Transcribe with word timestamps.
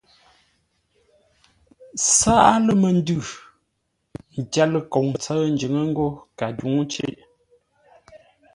Sâa 2.13 2.51
lə 2.65 2.73
məndʉ 2.81 3.17
tyár 4.51 4.69
ləkoŋ 4.73 5.05
ńtsə́ʉ 5.13 5.43
njʉŋə́ 5.55 5.83
ńgó 5.89 6.07
kadǔŋcei. 6.37 7.13